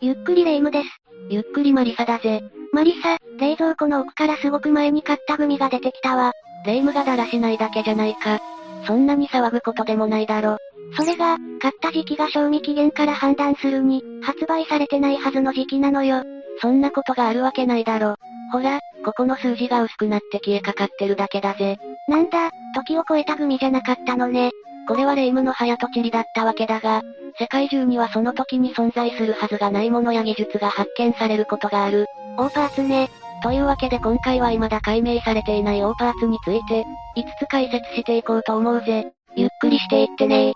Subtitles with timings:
[0.00, 0.88] ゆっくりレ夢ムです。
[1.28, 2.40] ゆっくりマリサだぜ。
[2.72, 6.30] マリサ、冷蔵庫の奥からすごく前に買ったグミが出てきたわ。
[6.64, 8.38] レ夢ムがだらしないだけじゃないか。
[8.86, 10.58] そんなに騒ぐことでもないだろ。
[10.96, 16.22] それが、買った時期が賞味期限から判断するに、発売されてないはずの時期なのよ。
[16.60, 18.14] そんなことがあるわけないだろ。
[18.52, 21.76] ほら、ここの数字が薄くなって消えかかってるだけだぜ。
[22.06, 24.52] なんだ、時を超えたグミじゃなかったのね。
[24.86, 27.02] これはレ夢ムの早とちりだったわけだが、
[27.38, 32.06] 世界中にはその時に存在するはずがないものや技術が発見されることがある。
[32.36, 33.08] オーパーツね。
[33.42, 36.84] というわけで今回は未だ解明されていないオーパーツについて、
[37.16, 39.12] 5つ解説していこうと思うぜ。
[39.36, 40.52] ゆっくりしていってね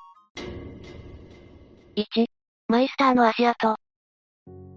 [1.96, 2.04] 1、
[2.66, 3.76] マイスターの足跡。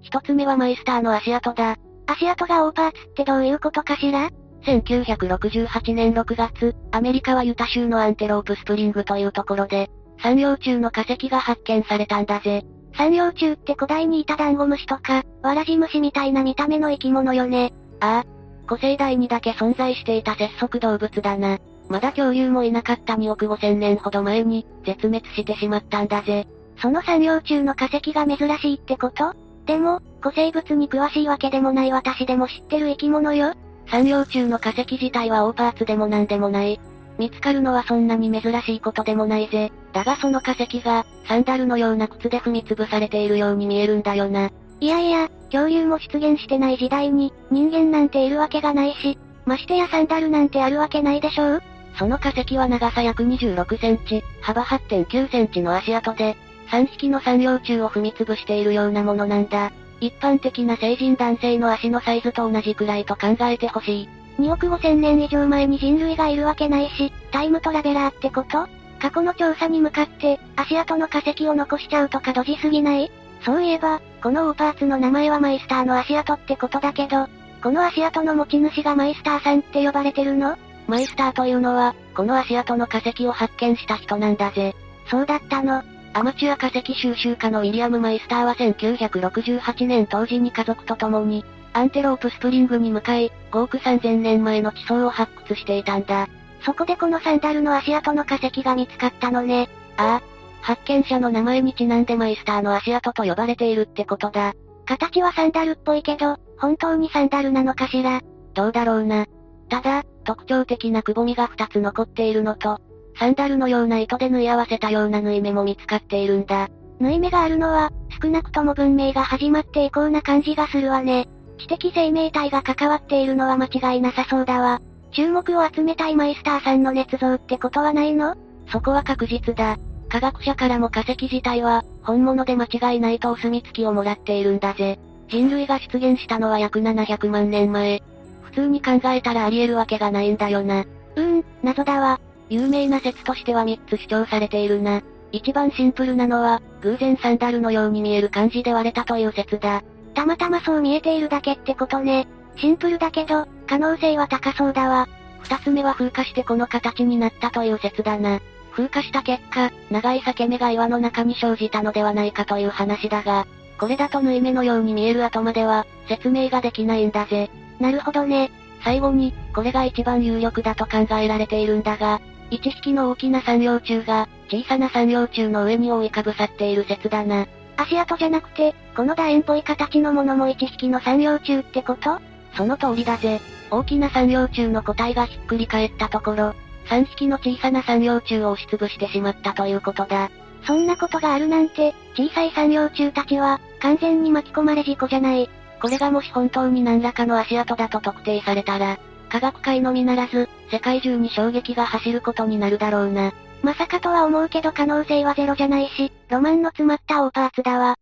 [0.01, 1.75] 一つ目はマイスターの足跡だ。
[2.05, 4.29] 足跡がオーパーツってどういうことかしら
[4.65, 9.89] ？1968年6月、アメリカはユタ州のアンテロープスプリングというところで、
[10.21, 12.65] 産葉虫の化石が発見されたんだぜ。
[12.97, 17.73] 産葉虫って古代にいたダンゴムシとか、ワラジムシみたいな見た目の生き物よね。
[17.99, 18.35] ああ。
[18.67, 21.59] 古生代にだけ存在していた節足動物だな。
[21.87, 26.47] まだ恐竜もいなかった2億5千年ほど前に、絶滅してしまったんだぜ。
[26.81, 29.33] その産葉虫の化石が珍しいってこと？
[29.65, 33.53] でも、古生物に詳しいわけでもない私でも知ってる生き物よ。
[33.87, 36.79] 産葉虫の化石自体はオーパーツでもなんでもない。
[37.17, 39.71] 見つかるのはそんなに珍しいことでもないぜ。
[39.93, 44.49] だがその化石が、サンダルのような靴で踏み潰されているように見えるんだよな。
[44.81, 51.63] いやいや、恐竜も出現してない時代に、人間なんているわけがないし、ましてやサンダルなんてあるわけないでしょう？
[51.97, 56.35] その化石は長さ約26センチ、幅8.9センチの足跡で、
[56.71, 59.71] 3匹の産葉虫を踏み潰しているようなものなんだ。
[60.01, 64.09] 一般的な成人男性の足のサイズと同じくらいと考えてほしい。
[64.39, 68.67] 2億5千年以上前に人類がいるわけないし、タイムトラベラーってこと？
[68.99, 73.11] 過去の調査に向かって、足跡の化石を残しちゃうとかドジすぎない？
[73.43, 77.27] そういえば、このオーパーツの名前はマイスターの足跡ってことだけど、
[77.61, 80.57] この足跡の持ち主がマイスターさんって呼ばれてるの？
[80.87, 84.75] マイスターというのは、この足跡の化石を発見した人なんだぜ。
[85.09, 85.83] そうだったの。
[86.13, 91.43] アマチュア化石収集家のウィリアム・マイスターは1968年当時に家族と共に、
[91.75, 96.29] アンテロープスプリングに向かい、5億3000年前の地層を発掘していたんだ。
[96.61, 99.67] そこでこのサンダルの足跡の化石が見つかったのね。
[99.97, 100.35] ああ。
[100.61, 104.53] 発見者の名前にちなんでマイスターの足跡と呼ばれているってことだ。
[104.85, 108.21] 形はサンダルっぽいけど、本当にサンダルなのかしら？
[108.53, 109.25] どうだろうな。
[109.67, 112.79] ただ、特徴的なくぼみが2つ残っているのと、
[113.19, 116.69] サンダルのような糸で縫い合わせたような縫い目も見つかっているんだ。
[117.01, 117.91] 縫い目があるのは、
[118.23, 121.27] 少なくとも文明が始まって以降な感じがするわね。
[121.57, 124.81] 知的生命体が関わっているのは間違いなさそうだわ。
[125.11, 128.35] 注目を集めたいマイスターさんの捏造ってことはないの？
[128.71, 129.77] そこは確実だ。
[130.09, 134.99] 科学者からも化石自体は、本物で間違いないとお墨付きをもらっているんだぜ。
[135.29, 138.03] 人類が出現したのは約700万年前。
[138.43, 140.81] 普通に考えたらあり得るわけがないんだよな。
[140.81, 142.19] うーん、謎だわ。
[142.49, 145.01] 有名な説としては3つ主張されているな。
[145.31, 149.83] 一番シンプルなのは、偶然サンダルのように見える感じで割れたという説だ。
[150.15, 152.27] たまたまそう見えているだけってことね。
[152.57, 155.07] シンプルだけど、可能性は高そうだわ。
[155.41, 158.39] 二つ目は風化してこの形になったという説だな。
[158.71, 163.45] 風化した結果、長い裂け目が岩の中に生じたのではないかという話だが、
[163.77, 167.49] これだと縫い目のように見える後までは、説明ができないんだぜ。
[167.79, 168.51] なるほどね。
[168.83, 172.21] 最後に、これが一番有力だと考えられているんだが、
[172.51, 177.47] 一匹の大きな産葉虫が、小さな産葉虫の上に覆いかぶさっている説だな。
[177.77, 182.19] 足跡じゃなくて、この楕円っぽい形のものも一匹の産葉虫ってこと？
[182.55, 183.41] その通りだぜ。
[183.69, 186.53] 大きな産葉虫の個体がひっくり返ったところ、
[186.85, 190.29] 3匹の小さな産葉虫を押しつぶしてしまったということだ。
[190.65, 195.49] そんなことがあるなんて、小さい産葉虫たちは、完全に巻き込まれ事故じゃない。
[195.81, 198.97] これがもし本当に何らかの足跡だと特定されたら、
[199.29, 203.33] 科学界のみならず、世界中に衝撃が走ることになるだろうな。
[203.61, 207.95] まさかとは思うけど可能性はゼロじゃないし、ロマンの詰まったオパーツだわ。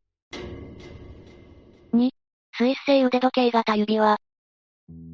[1.95, 2.10] 2、
[2.57, 4.18] スイス製腕時計型指輪。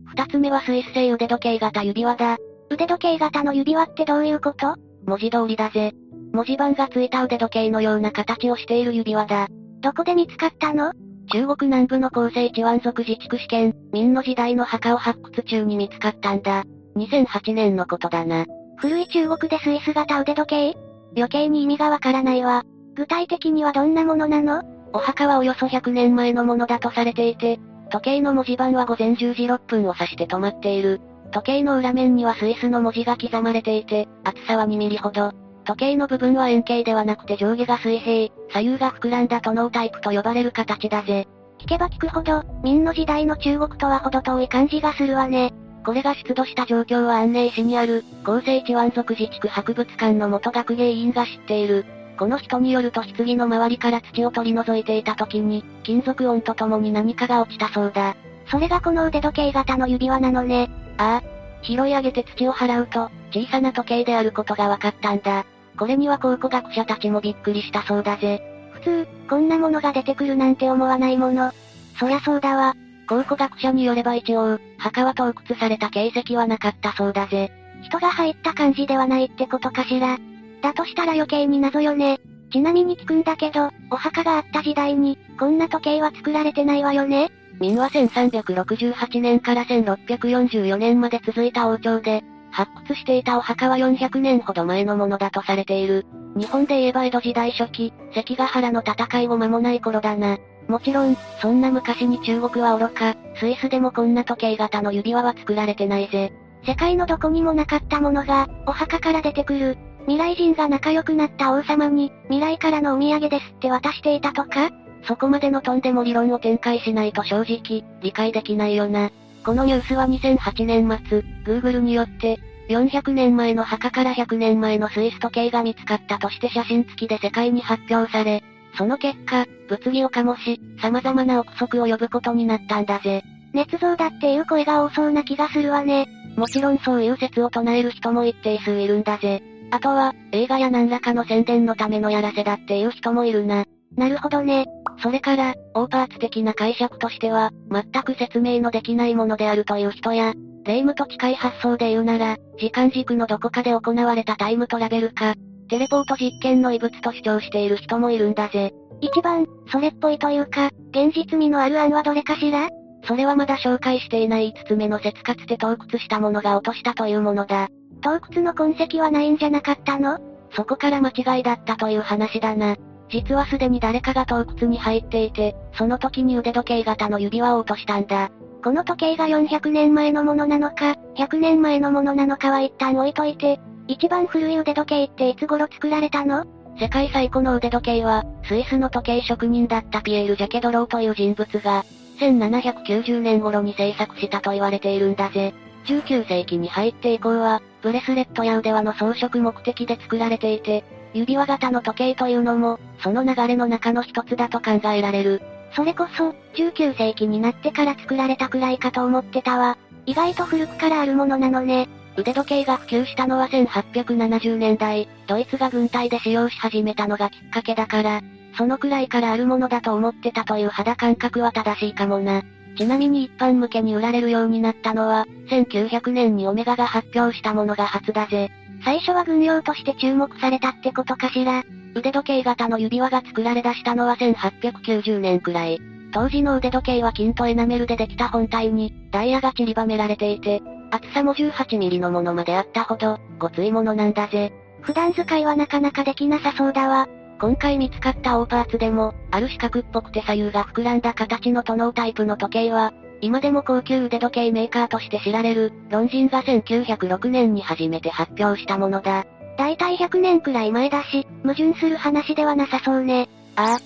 [0.05, 2.37] 二つ目はスイス製腕時計型指輪だ。
[2.69, 4.75] 腕時計型の指輪ってどういうこと？
[5.05, 5.91] 文字通りだぜ。
[6.31, 9.49] 文字盤がついた腕時計のような形をしている指輪だ。
[9.81, 10.93] どこで見つかったの？
[11.33, 16.63] 中国南部の広西地湾族自治区試験、明の時代の墓を発掘中に見つかったんだ。
[16.95, 18.45] 2008年のことだな。
[18.77, 20.77] 古い中国でスイス型腕時計？
[21.17, 22.63] 余計に意味がわからないわ。
[22.95, 24.78] 具体的にはどんなものなの？
[24.93, 27.59] お墓はおよそ100年前のものだとされていて、
[27.91, 31.01] 時計の文字盤は午前10時6分を指して止まっている。
[31.31, 35.31] 時計の裏面にはスイスの文字が刻まれていて、厚さは2ミリほど。
[35.65, 41.27] 時計の部分は円形ではなくて上下が水平、左右が膨らんだトノータイプと呼ばれる形だぜ。
[41.59, 45.53] 聞けば聞くほど、明の時代の中国とは程遠い感じがするわね。
[45.85, 51.85] これが出土した状況は安寧市にある、厚生地湾族自治区博物館の元学芸員が知っている。
[52.19, 58.17] この人によると棺の周りから土を取り除いていた時に、金属音とともに何かが落ちたそうだ。
[58.51, 60.69] それがこの腕時計型の指輪なのね。
[60.97, 61.63] ああ。
[61.63, 65.45] 拾い上げて土を払うと、小さな時計であることが分かったんだ。
[65.77, 68.43] これには考古学者たちもびっくりしたそうだぜ。
[68.73, 71.53] 普通、こんなものが出てくるなんて思わないもの。
[71.97, 72.75] そりゃそうだわ。
[73.07, 77.49] 考古学者によれば一応、墓は洞窟された形跡はなかったそうだぜ。
[77.81, 80.17] 人が入った感じではないってことかしら。
[80.61, 82.19] だとしたら余計に謎よね。
[82.51, 87.29] ちなみに聞くんだけど、お墓があった時代に、こんな時計は作られてないわよね
[87.59, 96.05] 明は1368年から1644年まで続いた王朝で、発掘していたお墓は400年ほど前のものだとされている。
[96.35, 100.37] 日本で言えば江戸時代初期、関ヶ原の戦いも間もない頃だな。
[100.67, 106.31] もちろん、そんな昔に中国は愚か、スイスでもこんな時計型の指輪は作られてないぜ。
[106.65, 109.77] 世界のどこにもなかったものが、お墓から出てくる。
[110.09, 114.71] 未来人が仲良くなった王様に、未来からのお土産ですって渡していたとか
[115.03, 119.11] そこまでのとんでも理論を展開しないと正直、理解できないよな。
[119.45, 122.39] このニュースは2008年末、Google によって、
[122.69, 128.43] 400年前の墓から100年前のスイス時計が見つかったとして写真付きで世界に発表され、
[128.79, 133.23] その結果、物議を醸し、様々な憶測を呼ぶことになったんだぜ。
[133.53, 136.07] 捏造だっていう声が多そうな気がするわね。
[136.35, 139.43] もちろんそういう説を唱える人も一定数いるんだぜ。
[139.71, 143.65] あとは、映画や何らかの宣伝のためのやらせだっていう人もいるな。
[143.95, 144.65] なるほどね。
[145.01, 150.33] それから、オーパーツ的な解釈としては、全く説明のできないものであるという人や、
[150.63, 155.35] 霊夢と近い発想で言うなら、時間軸のどこかで行われたタイムトラベルか、
[155.69, 158.73] テレポート実験の異物と主張している人もいるんだぜ。
[159.01, 162.69] 一番、それっぽいというか、現実味のある案はどれかしら？
[163.05, 167.69] それはまだ紹介していない5つ目の説かつて洞窟したものが落としたというものだ。
[168.01, 170.19] 洞窟の痕跡はないんじゃなかったの？
[170.55, 172.75] そこから間違いだったという話だな。
[173.09, 178.29] 実はすでに誰かが洞窟に入っていて、その時に腕時計型の指輪を落としたんだ。
[178.63, 186.45] この時計が400年前のものなのか、100年前のものなのかは一旦置いといて、一番古い腕時計っていつ頃作られたの？
[186.79, 191.83] 世界最古の腕時計は、スイスの時計職人だったピエール・ジャケドローという人物が、
[192.19, 195.53] 1790年頃に制作したと言われているんだぜ。
[195.85, 200.83] 19世紀に入って以降は、ブレスレットや腕輪の装飾目的で作られていて、
[201.13, 205.41] 指輪型の時計というのも、その流れの中の一つだと考えられる。
[205.75, 209.77] それこそ、19世紀になってから作られたくらいかと思ってたわ。
[210.05, 211.87] 意外と古くからあるものなのね。
[212.17, 218.21] 腕時計が普及したのは1870年代、ドイツが軍隊で使用し始めたのがきっかけだから、
[218.57, 222.43] そのくらいからあるものだと思ってたという肌感覚は正しいかもな。
[222.79, 228.49] ちなみに一般向けに売られるようになったのは、1900年にオメガが発表したものが初だぜ。
[228.85, 231.65] 最初は軍用として注目されたってことかしら。
[231.93, 235.81] 腕時計型の指輪が作られ出したのは1890年くらい。
[236.13, 244.53] 当時の腕時計は金とエナメルでできた本体に、ダイヤが散りばめられていて、厚さも18ミリのものまであったほど、ごついものなんだぜ。
[244.83, 247.09] 普段使いはなかなかできなさそうだわ。
[247.39, 259.25] 今回見つかったオーパーツでも、ある四角っぽくて左右が膨らんだ形のトノータイプの時計は、今でも高級腕時計メーカーとして知られる、ロンジンが1906年に初めて発表したものだ。
[259.57, 263.29] だいたい100年くらい前だし、矛盾する話ではなさそうね。
[263.55, 263.79] ああ。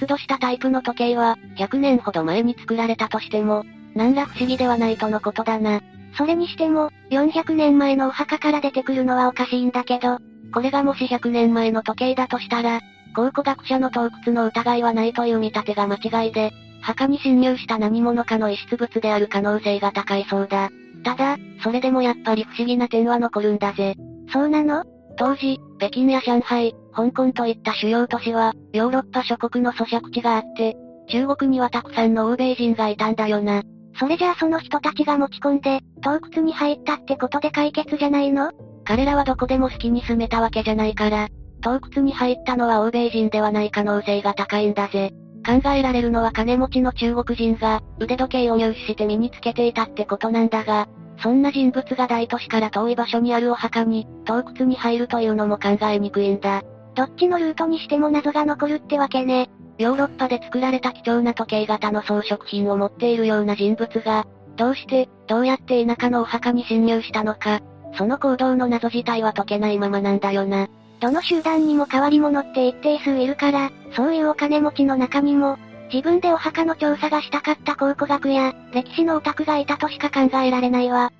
[0.00, 3.64] 出土したタイプの時計は、100年ほど前に作られたとしても、
[3.94, 5.82] 何ら不思議ではないとのことだな。
[6.16, 10.18] それにしても、400年前のお墓から出てくるのはおかしいんだけど、
[10.52, 12.80] これがもし100年前の時計だとしたら、
[13.14, 16.52] 考古学者の洞窟の疑いはないという見立てが間違いで、
[16.82, 20.70] 墓に侵入した何者かの遺失物である可能性が高いそうだ。
[21.04, 23.94] ただ、それでもやっぱり不思議な点は残るんだぜ。
[24.32, 24.84] そうなの？
[25.16, 30.76] 当時、北京や上海、香港といった主要都市は、ヨーロッパ諸国の咀嚼地があって、
[31.08, 33.62] 中国にはたくさんの欧米人がいたんだよな。
[33.98, 38.50] それじゃあその人たちが持ち込んで、洞窟に入ったってことで解決じゃないの？
[38.84, 41.28] 彼らはどこでも好きに住めたわけじゃないから、
[41.64, 45.12] 洞窟に入ったのは欧米人ではない可能性が高いんだぜ。
[45.46, 50.88] 考えられるのは金持ちの中国人が、腕時計を入手して身につけていたってことなんだが、
[51.22, 56.62] そんな人物が大都市から遠い場所にあるお墓に、洞窟に入るというのも考えにくいんだ。
[56.94, 59.48] どっちのルートにしても謎が残るってわけね。
[59.78, 67.60] ヨーロッパで作られた貴重な時計型の装飾品を持っているような人物が、どうして、どうやって田舎のお墓に侵入したのか、
[67.96, 70.68] その行動の謎自体は解けないままなんだよな。
[71.00, 75.58] どの集団にも変わり者って一定数いるから、そういうお金持ちの中にも、
[75.92, 81.12] 自分でお墓の調査がしたかった考古学や、歴史のオタクがいたとしか考えられないわ。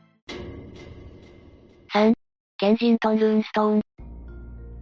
[1.93, 2.15] 3、
[2.59, 3.81] ケンジントンルーンストーン。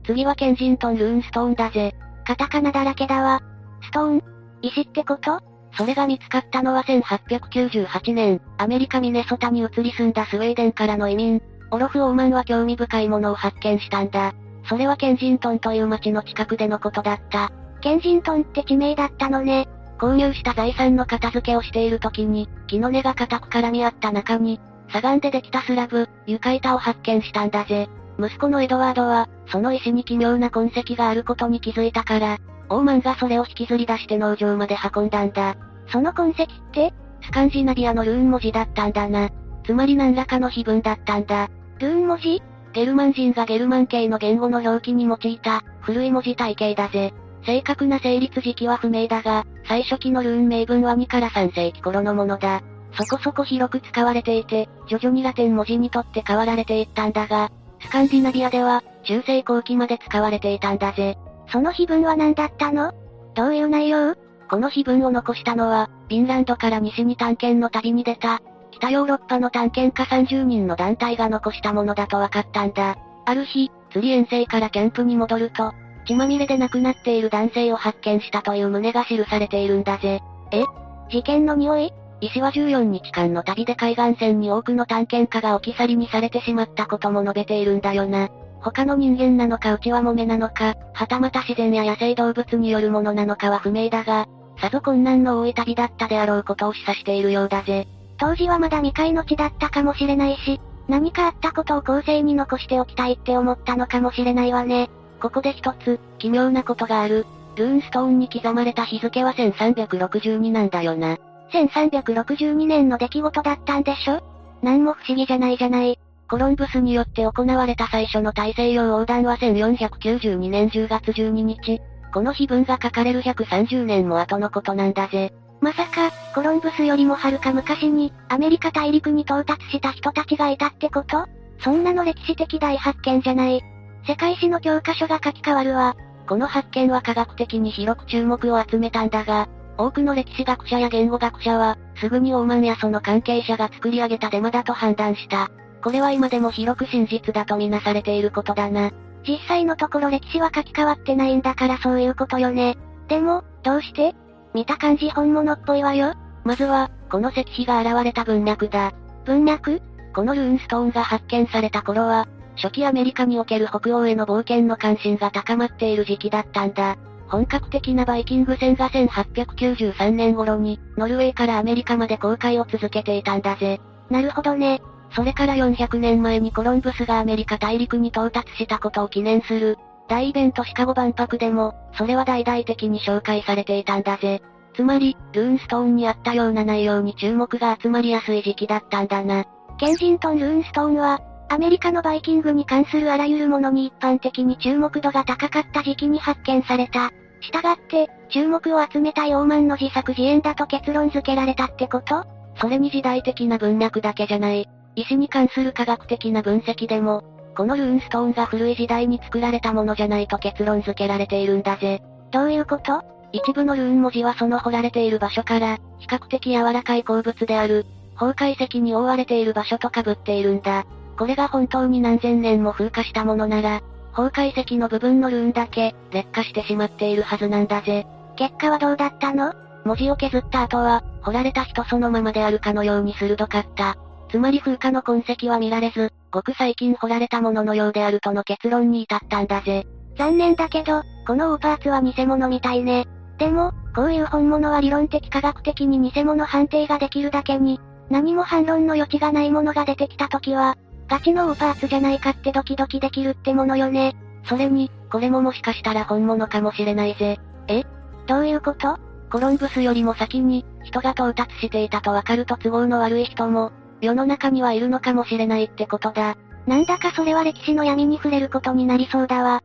[0.04, 1.94] 次はケンジントンルーンストーンだぜ。
[2.24, 3.40] カタカナだらけだわ。
[3.82, 4.22] ストーン
[4.62, 5.40] 石ってこと？
[5.76, 14.34] それが見つかったのは1898年、アメリカミネソタに移り住んだスウェーデンからの移民、オロフ・オーマンは興味深いものを発見したんだ。
[14.64, 17.50] それはケンジントンという町の近くでのことだった。
[17.80, 19.68] ケンジントンって地名だったのね。
[19.98, 27.88] 購入した財産の片付けをしている時に、木の根が固く絡み合った中に、砂岩でできたスラブ、床板を発見したんだぜ。
[28.18, 32.38] 息子のエドワードは、その石に奇妙な痕跡があることに気づいたから、
[32.68, 35.56] オーマンがそれを引きずり出して農場まで運んだんだ。
[35.88, 36.92] その痕跡って
[37.22, 39.30] スカンジナビアのルーン文字だったんだな。
[39.64, 41.48] つまり何らかの碑文だったんだ。
[41.78, 42.42] ルーン文字？
[42.72, 47.12] ゲルマン人がゲルマン系の言語の表記に用いた、古い文字体系だぜ。
[47.44, 52.62] 正確な成立時期は不明だが、最初期のルーン名文は2から3世紀頃のものだ。
[52.94, 57.50] そこそこ広く使われていて、徐々にラテン文字にとって変わられていったんだが、
[57.80, 61.18] スカンディナビアでは、中世後期まで使われていたんだぜ。
[61.50, 62.92] その碑文は何だったの？
[63.34, 64.14] どういう内容？
[64.48, 68.40] この碑文を残したのは、フィンランドから西に探検の旅に出た、
[68.72, 72.96] 北ヨーロッパの探検家30人の団体が残したものだと分かったんだ。
[73.24, 75.72] ある日、釣り遠征からキャンプに戻ると、
[76.06, 80.20] 血まみれで亡くなっている男性を発見したという旨が記されているんだぜ。
[80.50, 80.64] え？
[81.10, 81.92] 事件の匂い？
[82.20, 88.30] 石は14日間の旅で海岸線に多くの探検家が置き去りにされてしまったことも述べているんだよな。
[88.60, 94.28] 他の人間なのか内輪もめなのか、はたまた自然や野生動物によるものなのかは不明だが、
[94.60, 97.88] さぞ困難の多い旅だったであろうことを示唆しているようだぜ。
[98.22, 104.90] 当時はまだ未開の地だったかもしれないし、何かあったことを後世に残しておきたいって思ったのかもしれないわね。
[105.20, 107.26] ここで一つ、奇妙なことがある。
[107.56, 111.18] ルーンストーンに刻まれた日付は1362なんだよな。
[111.52, 114.22] 1362年の出来事だったんでしょ？
[114.62, 115.98] なんも不思議じゃないじゃない。
[116.30, 121.80] コロンブスによって行われた最初の大西洋横断は1492年10月12日。
[122.14, 125.34] この碑文が書かれる130年も後のことなんだぜ。
[125.62, 131.24] まさか、コロンブスよりもはるか昔に、アメリカ大陸に到達した人たちがいたってこと？
[131.60, 133.62] そんなの歴史的大発見じゃない。
[134.04, 135.94] 世界史の教科書が書き換わるわ。
[136.26, 145.48] この発見は科学的に広く注目を集めたんだが、多くの歴史学者や言語学者は、すぐにオーマンやその関係者が作り上げたデマだと判断した。
[145.80, 148.90] これは今でも広く真実だとみなされていることだな。
[149.24, 152.76] 実際のところ歴史は書き換わってないんだからそういうことよね。
[153.06, 154.16] でも、どうして？
[154.54, 156.14] 見た感じ本物っぽいわよ。
[156.44, 158.92] まずは、この石碑が現れた文脈だ。
[159.24, 159.80] 文脈？
[160.14, 166.96] このルーンストーンが発見された頃は、初期アメリカにおける北欧への冒険の関心が高まっている時期だったんだ。
[167.28, 173.80] 本格的なバイキング船が1893年頃に、ノルウェーからアメリカまで航海を続けていたんだぜ。
[174.10, 174.82] なるほどね。
[175.14, 179.78] それから400年前にコロンブスがアメリカ大陸に到達したことを記念する、
[180.08, 184.42] 大イベントシカゴ万博でも、それは大々的に紹介されていたんだぜ。
[184.74, 189.44] つまり、ルーンストーンにあったような内容に注目が集まりやすい時期だったんだな。
[189.78, 197.10] ケンジントン・ルーンストーンは、アメリカのバイキングに関するあらゆるものに一般的に注目度が高かった時期に発見された。
[197.40, 202.24] したがって、注目を集めたヨーマンの自作自演だと結論付けられたってこと？
[202.56, 204.68] それに時代的な文脈だけじゃない。
[204.94, 207.24] 石に関する科学的な分析でも、
[207.56, 212.02] このルーンストーンが古い時代に作られたものじゃないと結論付けられているんだぜ。
[212.30, 213.02] どういうこと？
[213.32, 220.84] 一部のルーン文字はその掘られている場所から、比較的柔らかい鉱物である、崩壊石に覆われている場所と被っているんだ。
[221.18, 223.82] これが本当に何千年も風化したものなら、
[224.14, 228.06] 崩壊石の部分のルーンだけ、劣化してしまっているはずなんだぜ。
[228.36, 229.54] 結果はどうだったの？
[229.84, 233.96] 文字を削った後は、掘られた人そのままであるかのように鋭かった。
[234.30, 239.86] つまり風化の痕跡は見られず、ごく最近掘られたもののようであるとの結論に至ったんだぜ。
[240.18, 243.06] 残念だけど、このオーパーツは偽物みたいね。
[243.38, 250.76] でも、こういう本物は理論的科学的に偽物判定ができるだけに、何も反論の余地がないものが出てきた時は、
[251.08, 254.16] ガチのオーパーツじゃないかってドキドキできるってものよね。
[254.44, 257.38] それに、これももしかしたら本物かもしれないぜ。
[257.68, 257.84] え？
[258.26, 258.98] どういうこと？
[259.30, 263.72] コロンブスよりも先に、人が到達していたとわかると都合の悪い人も、
[264.02, 266.36] 世の中にはいるのかもしれないってことだ。
[266.66, 269.62] なんだかそれは歴史の闇に触れることになりそうだわ。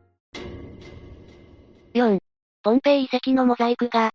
[1.94, 2.18] 4.
[2.62, 4.12] ポンペイ遺跡のモザイク画。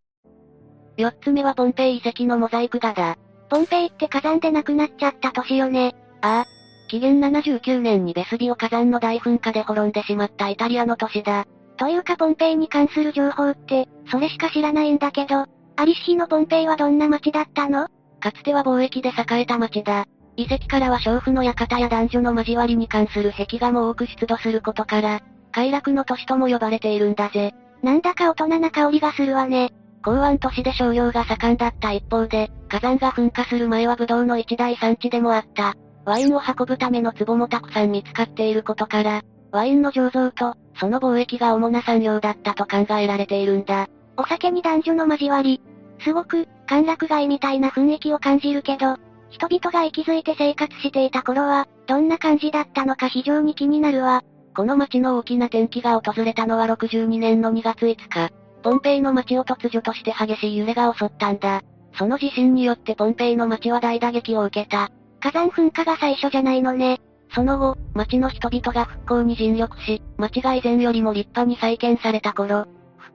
[0.98, 3.18] 4つ目はポンペイ遺跡のモザイク画だ。
[3.50, 5.94] ポンペイって火山で亡くなっちゃった年よね。
[6.22, 6.46] ああ。
[6.90, 11.46] 紀元79年にベスビオ火山の大噴火で滅んでしまったイタリアの都市だ。
[11.78, 17.88] というかポンペイに関する情報って、それしか知らないんだけど、アリシヒのポンペイはどんな町だったの？
[18.24, 20.06] かつては貿易で栄えた町だ。
[20.38, 25.20] 遺跡からは娼婦の館や男女の交わりに関する壁画も多く出土することから、
[25.52, 27.54] 快楽の都市とも呼ばれているんだぜ。
[27.82, 29.74] なんだか大人な香りがするわね。
[30.02, 35.76] 港湾都市で商業が盛んだった一方で、火山が噴火する前はブドウの一大産地でもあった。
[36.06, 43.88] ワインを運ぶための壺もたくさん見つかっていることから、ワインの醸造と、その貿易が主な産業だったと考えられているんだ。
[44.16, 45.62] お酒に男女の交わり。
[46.00, 48.98] すごく、歓楽街みたいな雰囲気を感じるけど、
[49.30, 54.24] 人々が息づいて生活していた頃は、どんな感じだったのか非常に気になるわ。
[54.56, 58.34] この街の大きな転機が訪れたのは62年の2月5日。
[58.64, 61.62] ポンペイの街を突如として激しい揺れが襲ったんだ。
[61.96, 64.90] その地震によってポンペイの街は大打撃を受けた。
[65.20, 67.02] 火山噴火が最初じゃないのね。
[67.36, 72.66] その後、町の人々が復興に尽力し、町が以前よりも立派に再建された頃、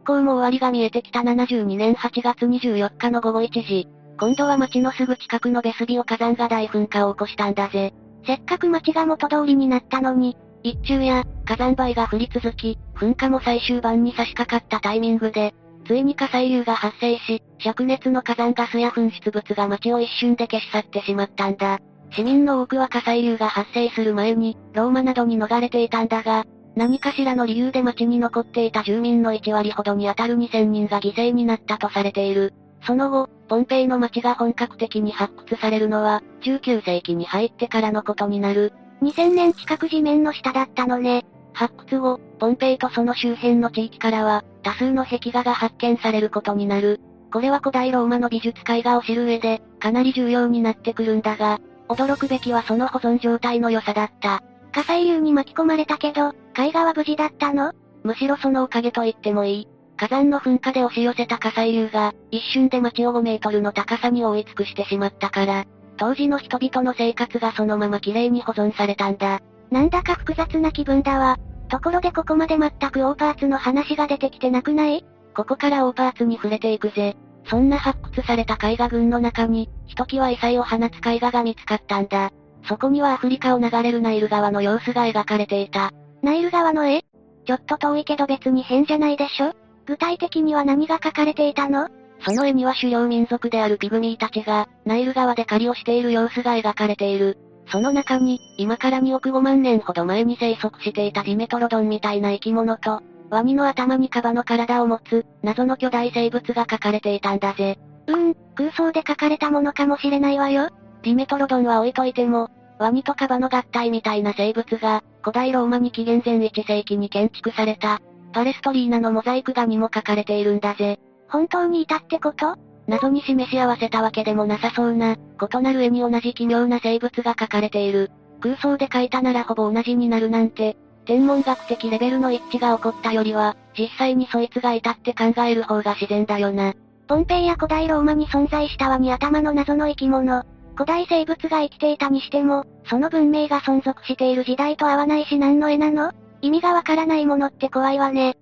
[0.08, 3.88] 復興も終わりが見えてきた72年8月24日の午後1時。
[4.18, 7.92] 今度は町のすぐ近くのベスビオ火山が大噴火を起こしたんだぜ。
[8.26, 15.52] せっかく町が元通りになったのに、一中や火山灰が降り続き、噴火も最終盤に差し掛かったタイミングで、
[15.86, 21.80] ついに火砕流が発生し、灼熱の火山ガスや噴出物が街を一瞬で消し去ってしまったんだ。
[22.12, 26.46] 市民の多くは火砕流が発生する前に、ローマなどに逃れていたんだが、
[26.78, 32.54] 何かしらの理由で街に残っていた住民の1割ほどに当たる2000人が犠牲になったとされている。
[32.86, 38.72] その後、ポンペイの街が本格的に発掘されるのは、19世紀に入ってからのことになる。
[39.02, 41.26] 2000年近く地面の下だったのね。
[41.52, 47.00] 発掘後、ポンペイとその周辺の地域からは、多数の壁画が発見されることになる。
[47.32, 51.58] これは古代ローマの美術絵画を知る上で、かなり重要になってくるんだが、
[51.88, 54.44] 驚くべきはその保存状態の良さだった。
[54.70, 57.72] 火砕流に巻き込まれたけど、絵画は無事だったの？
[58.02, 59.68] むしろそのおかげと言ってもいい。
[59.96, 69.40] 火山の噴火で押し寄せた火砕流が、一瞬で街を5メートルの高さに覆い尽くしてしまったから、当時の人々の生活がそのまま綺麗に保存されたんだ。
[69.70, 71.36] なんだか複雑な気分だわ。
[71.68, 75.04] ところでここまで全くオーパーツの話が出てきてなくない？
[75.36, 77.16] ここからオーパーツに触れていくぜ。
[77.48, 82.30] そんな発掘された絵画群の中に、ひときわ異彩を放つ絵画が見つかったんだ。
[82.68, 85.92] そこにはアフリカを流れるナイル川の様子が描かれていた。
[86.22, 87.04] ナイル川の絵？
[87.46, 89.52] ちょっと遠いけど別に変じゃないでしょ？
[89.86, 91.88] 具体的には何が書かれていたの？
[92.20, 97.38] その絵には狩猟民族であるピグミーたちが、ナイル川で狩りをしている様子が描かれている。
[97.70, 107.78] その中に、今から2億5万年ほど前に生息していたディメトロドンみたいな生き物と、ワニの頭にカバの体を持つ、謎の巨大生物が描かれていたんだぜ。
[108.06, 110.70] うーん、空想で描かれたものかもしれないわよ。
[111.02, 118.00] ディメトロドンは置いといても、ワニとカバの合体みたいな生物が、古代ローマに紀元前1世紀に建築された、
[118.32, 120.98] パレストリーナのモザイク画にも描かれているんだぜ。
[121.28, 122.56] 本当にいたってこと？
[122.86, 128.10] 謎に示し合わせたわけでもなさそうな、異なる絵に同じ奇妙な生物が描かれている。
[128.40, 136.72] 空想で描いたならほぼ同じになるなんて、天文学的レベルの一致が起こったよりは、実際にそいつがいたって考える方が自然だよな。
[137.06, 140.42] ポンペイや古代ローマに存在したワニ頭の謎の生き物。
[140.78, 146.12] 古代生物が生きていたにしても、その文明が存続している時代と合わないし何の絵なの？
[146.40, 148.36] 意味がわからないものって怖いわね。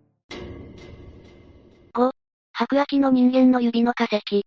[1.95, 2.11] 5、
[2.53, 4.45] 白亜紀の人間の指の化石。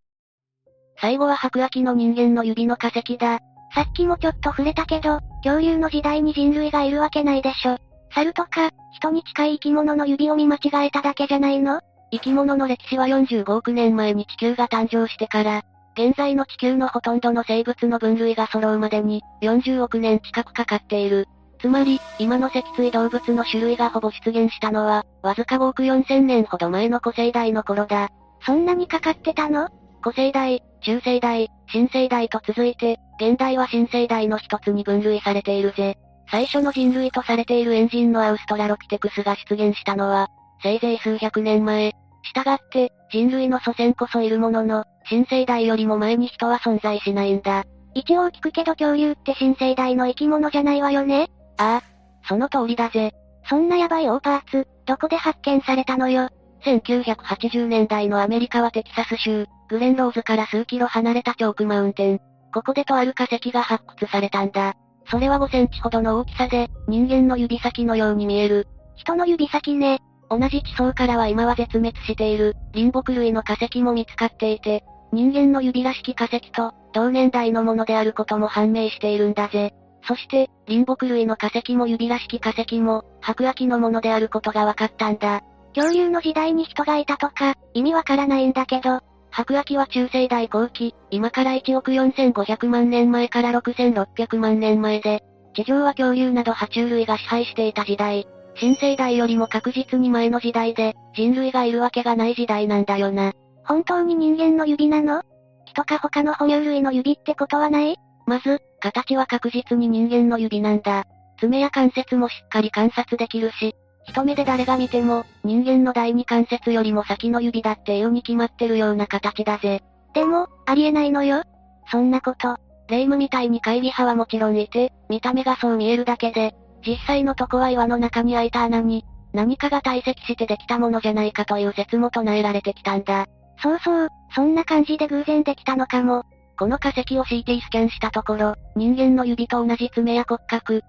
[1.02, 3.40] 最後は白亜紀の人間の指の化石だ。
[3.74, 7.80] さっきもちょっと触れたけど、恐竜の時代に人類がいるわけないでしょ。
[8.14, 11.82] 猿とか、人に近い生き物の指を見間違えただけじゃないの？
[12.12, 15.64] 生き物の歴史は45億年前に地球が誕生してから、
[16.00, 21.28] 現在の地球のほとんどの生物の分類が揃うまでに、40億年近くかかっている。
[21.60, 28.08] つまり、今の脊椎動物の種類がほぼ出現したのは、わずか5億4000年ほど前の古生代の頃だ。
[28.46, 29.68] そんなにかかってたの？
[30.02, 35.98] 古生代、中生代、新生代と続いて、現代は新生代の一つに分類されているぜ。
[36.32, 40.30] 最初の人類とされているエンジンのアウストラロピテクスが出現したのは、
[40.64, 41.92] せいぜい数百年前。
[42.24, 47.64] 従って、人類の祖先こそいるものの、新生代よりも前に人は存在しないんだ。
[47.96, 51.28] 一応聞くけど恐竜って新生代の生き物じゃないわよね？
[51.58, 51.84] ああ、
[52.28, 53.12] その通りだぜ。
[53.50, 56.30] そんなヤバいオーパーツ、どこで発見されたのよ
[56.64, 62.20] ？1980年代のアメリカはテキサス州、グレンローズから数キロ離れたチョークマウンテン。
[62.54, 64.76] ここでとある化石が発掘されたんだ。
[65.10, 68.68] それは5センチほどの大きさで、人間の指先のように見える。
[68.96, 70.00] 人の指先ね。
[70.30, 79.74] 同じ地層からは今は絶滅している、林木類の化石も見つかっていて、人間の指らしき化石と、同年代のものであることも判明しているんだぜ。
[80.08, 85.42] そして、林木類の化石も指らしき化石も、白亜紀のものであることが分かったんだ。
[85.76, 95.24] 恐竜の時代に人がいたとか、意味わからないんだけど、白亜紀は中世代後期、今から1億4500万年前から6600万年前で、
[95.56, 98.28] 地上は恐竜など爬虫類が支配していた時代。
[98.56, 103.34] 新生代よりも確実に前の時代で、人類がいるわけがない時代なんだよな。
[103.66, 105.22] 本当に人間の指なの？
[105.66, 107.96] 人か他の哺乳類の指ってことはない？
[108.26, 111.06] まず、形は確実に人間の指なんだ。
[111.40, 119.82] 爪や関節もしっかり観察できるし、一目で誰が見ても、人間の第二関節よりも先の指だっていうに決まってるような形だぜ。
[120.14, 121.44] でも、ありえないのよ。
[121.92, 122.58] そんなこと。
[122.88, 133.28] 霊夢みたいに会議派はもちろんいて、見た目がそう見えるだけで、実際のとこは岩の中に開いた穴に、何かが堆積してできたものじゃないかという説も唱えられてきたんだ。
[133.62, 136.24] そうそう、そんな感じで偶然できたのかも。
[136.58, 140.82] この化石を CT スキャンしたところ、人間の指と同じ爪や骨格、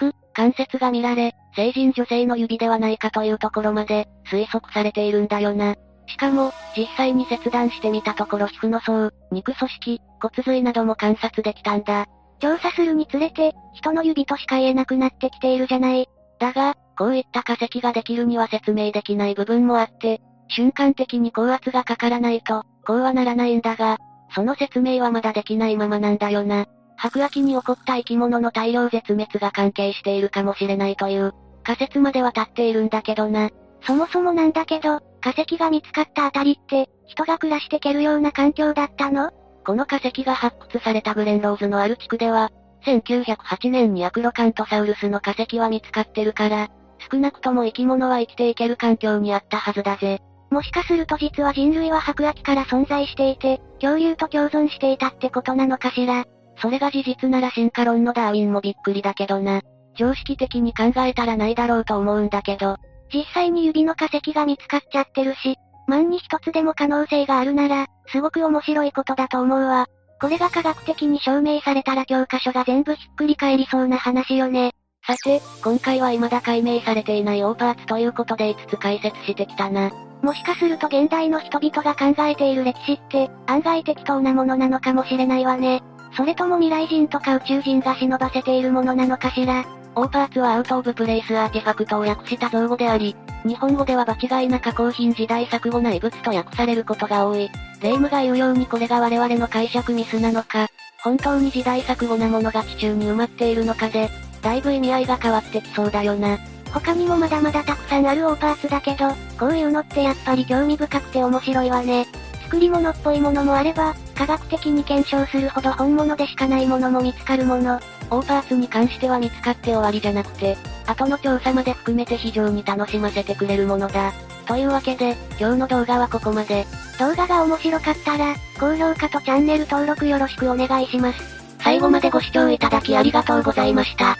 [0.00, 5.74] 皮膚、関節が見られ、成人女性の指ではないかというところまで、推測されているんだよな。
[6.06, 12.06] しかも、実際に切断してみたところ皮膚の層、肉組織、骨髄なども観察できたんだ。
[12.40, 16.08] 調査するにつれて、人の指としか言えなくなってきているじゃない。
[16.38, 23.98] だが、こういった化石ができるには説明できない部分もあって、瞬間的に高圧がかからないと、こうはならないんだが、
[24.34, 26.66] その説明はまだできないままなんだよな。
[26.96, 33.50] 白亜紀に起こった生き物の大量絶滅が関係しているかもしれないという、仮説までは立っているんだけどな。
[33.86, 39.30] そもそもなんだけど、化石が見つかったあたりって、人が暮らしてけるような環境だったの？
[39.68, 42.50] この化石が発掘されたグレンローズのある地区では、
[42.86, 46.68] 1908年にアクロカントサウルスの化石は見つかってるから、
[47.12, 50.22] 少なくとも生き物は生きていける環境にあったはずだぜ。
[50.50, 56.24] もしかすると実は人類は白亜紀から存在していて、恐竜と共存していたってことなのかしら。
[56.62, 59.60] それが事実なら進化論のダーウィンもびっくりだけどな。
[59.98, 62.78] 常識的に考えたらないだろうと思うんだけど。
[63.12, 69.86] 実際に指の化石が見つかっちゃってるし、万に一つでも可能性があるなら、すごく面白いことだと思うわ。
[70.20, 74.72] これが科学的に証明されたら教科書が全部ひっくり返りそうな話よね。
[75.06, 79.90] さて、今回は未だ解明されていないオーパーツということで5つ解説してきたな。
[80.22, 85.82] もしかすると現代の人々が考えている歴史って、案外適当なものなのかもしれないわね。
[86.16, 89.64] それとも未来人とか宇宙人が忍ばせているものなのかしら。
[89.94, 97.50] オーパーツは Out of Place Artifact を訳した造語であり、日本語では場違いな加工品時代錯誤な遺物と訳されることが多い。
[97.80, 100.68] 霊夢が言うようにこれが我々の解釈ミスなのか、
[101.02, 104.10] 本当に時代錯誤なものが地中に埋まっているのかで、
[104.42, 106.38] だいぶ意味合いが変わってきそうだよな。
[106.72, 112.06] 他にもまだまだたくさんあるオーパーツだけど、こういうのってやっぱり興味深くて面白いわね。
[112.44, 117.78] 作り物っぽいものもあれば、科学的に検証するほど本物でしかないものも見つかるもの。
[118.10, 124.12] オーパーツに関しては見つかって終わりじゃなくて、後の調査まで含めて非常に楽しませてくれるものだ。
[124.46, 126.66] というわけで、今日の動画はここまで。
[126.98, 131.18] 動画が面白かったら、高評価とチャンネル登録よろしくお願いします。
[131.60, 134.16] 最後までご視聴いただきありがとうございました。